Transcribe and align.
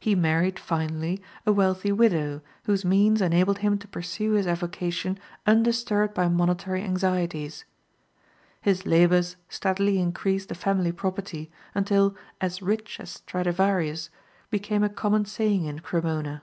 He 0.00 0.16
married, 0.16 0.58
finally, 0.58 1.22
a 1.46 1.52
wealthy 1.52 1.92
widow 1.92 2.40
whose 2.64 2.84
means 2.84 3.22
enabled 3.22 3.58
him 3.58 3.78
to 3.78 3.86
pursue 3.86 4.32
his 4.32 4.44
avocation 4.48 5.16
undisturbed 5.46 6.12
by 6.12 6.26
monetary 6.26 6.82
anxieties. 6.82 7.64
His 8.60 8.84
labors 8.84 9.36
steadily 9.48 10.00
increased 10.00 10.48
the 10.48 10.56
family 10.56 10.90
property 10.90 11.52
until 11.72 12.16
"as 12.40 12.60
rich 12.60 12.98
as 12.98 13.10
Stradivarius" 13.10 14.10
became 14.50 14.82
a 14.82 14.88
common 14.88 15.24
saying 15.24 15.66
in 15.66 15.78
Cremona. 15.78 16.42